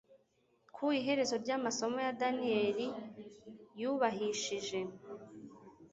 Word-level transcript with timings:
Ku 0.75 0.83
iherezo 0.99 1.35
ryamasomo 1.43 1.97
ye 2.05 2.11
Daniyeli 2.21 2.87
yubahishije 3.79 4.79